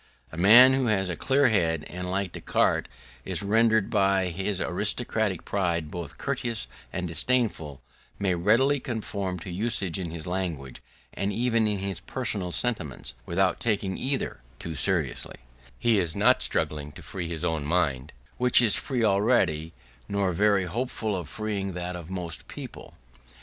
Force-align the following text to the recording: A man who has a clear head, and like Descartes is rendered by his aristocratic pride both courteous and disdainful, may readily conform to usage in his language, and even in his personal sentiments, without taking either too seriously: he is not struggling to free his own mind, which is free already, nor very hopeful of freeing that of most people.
A 0.31 0.35
man 0.35 0.73
who 0.73 0.87
has 0.87 1.09
a 1.09 1.15
clear 1.15 1.49
head, 1.49 1.83
and 1.87 2.09
like 2.09 2.31
Descartes 2.31 2.89
is 3.23 3.43
rendered 3.43 3.91
by 3.91 4.29
his 4.29 4.59
aristocratic 4.59 5.45
pride 5.45 5.91
both 5.91 6.17
courteous 6.17 6.67
and 6.91 7.07
disdainful, 7.07 7.83
may 8.17 8.33
readily 8.33 8.79
conform 8.79 9.37
to 9.41 9.51
usage 9.51 9.99
in 9.99 10.09
his 10.09 10.25
language, 10.25 10.81
and 11.13 11.31
even 11.31 11.67
in 11.67 11.77
his 11.77 11.99
personal 11.99 12.51
sentiments, 12.51 13.13
without 13.27 13.59
taking 13.59 13.95
either 13.95 14.39
too 14.57 14.73
seriously: 14.73 15.35
he 15.77 15.99
is 15.99 16.15
not 16.15 16.41
struggling 16.41 16.91
to 16.93 17.03
free 17.03 17.27
his 17.27 17.45
own 17.45 17.63
mind, 17.63 18.11
which 18.37 18.59
is 18.59 18.75
free 18.75 19.03
already, 19.03 19.71
nor 20.09 20.31
very 20.31 20.65
hopeful 20.65 21.15
of 21.15 21.29
freeing 21.29 21.73
that 21.73 21.95
of 21.95 22.09
most 22.09 22.47
people. 22.47 22.95